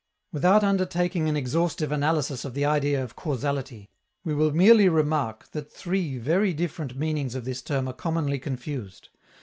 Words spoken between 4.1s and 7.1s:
we will merely remark that three very different